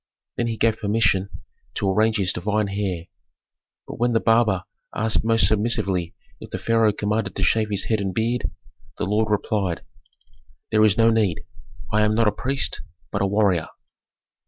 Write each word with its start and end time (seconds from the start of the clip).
Then 0.35 0.47
he 0.47 0.57
gave 0.57 0.79
permission 0.79 1.29
to 1.75 1.87
arrange 1.87 2.17
his 2.17 2.33
divine 2.33 2.69
hair; 2.69 3.05
but 3.87 3.99
when 3.99 4.13
the 4.13 4.19
barber 4.19 4.63
asked 4.95 5.23
most 5.23 5.47
submissively 5.47 6.15
if 6.39 6.49
the 6.49 6.57
pharaoh 6.57 6.91
commanded 6.91 7.35
to 7.35 7.43
shave 7.43 7.69
his 7.69 7.83
head 7.83 8.01
and 8.01 8.11
beard, 8.11 8.49
the 8.97 9.05
lord 9.05 9.29
replied, 9.29 9.83
"There 10.71 10.83
is 10.83 10.97
no 10.97 11.11
need. 11.11 11.41
I 11.93 12.01
am 12.01 12.15
not 12.15 12.27
a 12.27 12.31
priest, 12.31 12.81
but 13.11 13.21
a 13.21 13.27
warrior." 13.27 13.67